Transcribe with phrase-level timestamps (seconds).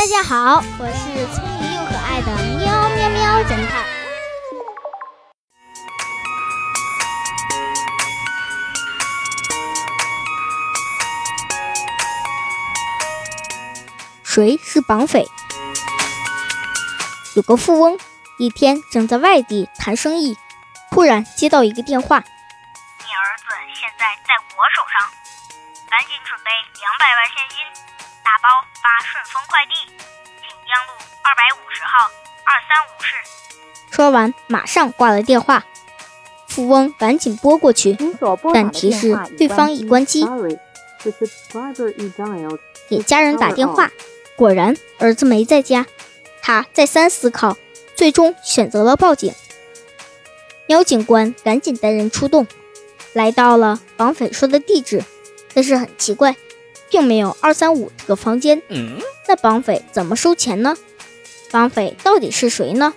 [0.00, 3.84] 大家好，我是聪明又可爱的喵喵喵侦探。
[14.24, 15.26] 谁是绑匪？
[17.36, 17.98] 有个富翁，
[18.38, 20.38] 一天正在外地谈生意，
[20.90, 22.20] 突然接到一个电话
[23.04, 23.44] ：“你儿子
[23.78, 25.10] 现在在我手上，
[25.90, 27.58] 赶紧准备两百万现金。”
[28.24, 28.48] 打包
[28.82, 29.74] 发顺丰快递，
[30.40, 32.10] 锦江路二百五十号
[32.44, 33.16] 二三五室。
[33.90, 35.64] 说完，马上挂了电话。
[36.48, 37.96] 富翁赶紧拨过去，
[38.52, 40.26] 但提示对方已关机。
[42.88, 43.90] 给家人打电话，
[44.36, 45.86] 果然儿子没在家。
[46.42, 47.56] 他再三思考，
[47.94, 49.32] 最终选择了报警。
[50.66, 52.46] 喵警官赶紧带人出动，
[53.12, 55.04] 来到了绑匪说的地址，
[55.54, 56.34] 但是很奇怪。
[56.90, 58.60] 并没有二三五这个房间，
[59.28, 60.76] 那绑匪怎么收钱呢？
[61.50, 62.92] 绑匪到底是谁呢？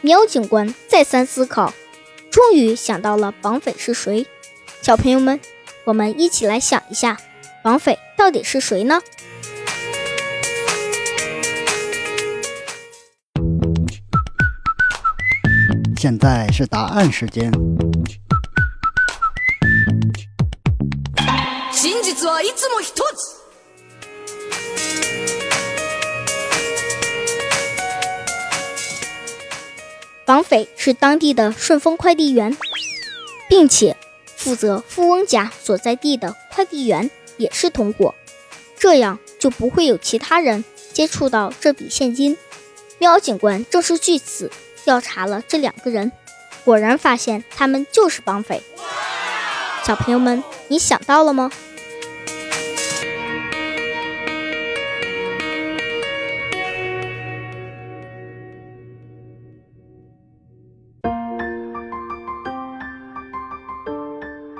[0.00, 1.72] 喵警官再三思考，
[2.30, 4.26] 终于想到了绑匪是谁。
[4.82, 5.40] 小朋友们，
[5.84, 7.16] 我们一起来想一下，
[7.62, 9.00] 绑匪到底是谁呢？
[15.96, 17.50] 现在是答案时间。
[21.80, 23.38] 真実はいつも一つ
[30.26, 32.56] 绑匪是当地的顺丰快递员，
[33.48, 33.96] 并且
[34.36, 38.12] 负责富翁家所在地的快递员也是同伙，
[38.76, 42.36] 这样就不会有其他人接触到这笔现金。
[42.98, 44.50] 喵警官正是据此
[44.84, 46.10] 调查了这两个人，
[46.64, 48.64] 果然发现他们就是绑匪。
[49.84, 51.50] 小朋友们，你想到了吗？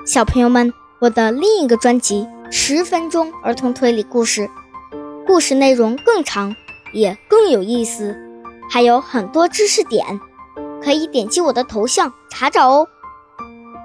[0.09, 4.47] 小朋友们，我的另一个专辑《十分钟儿童推理故事》，
[5.27, 6.55] 故事内容更长，
[6.95, 8.17] 也更有意思，
[8.71, 10.19] 还有很多知识点，
[10.83, 12.87] 可以点击我的头像查找哦。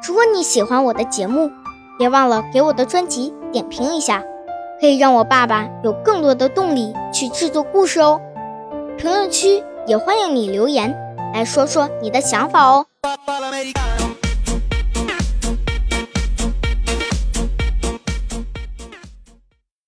[0.09, 1.51] 如果你喜欢我的节目，
[1.99, 4.25] 别忘了给我的专辑点评一下，
[4.81, 8.19] 可以让我爸爸有更多的动力去制作故事哦。
[8.97, 10.97] 评论区也欢迎你留言，
[11.35, 12.87] 来说说你的想法哦。